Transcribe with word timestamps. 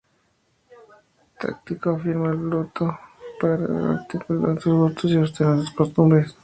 Tácito 1.39 1.87
afirma 1.91 2.31
que 2.33 2.37
Plauto 2.47 2.97
era 3.43 3.87
anticuado 3.91 4.49
en 4.49 4.59
sus 4.59 4.73
gustos 4.73 5.11
y 5.11 5.17
austero 5.17 5.53
en 5.53 5.59
sus 5.61 5.75
costumbres. 5.75 6.35